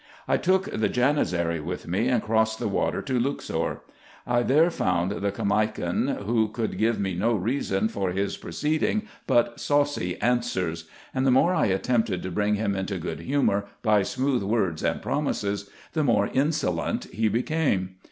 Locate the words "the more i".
11.27-11.67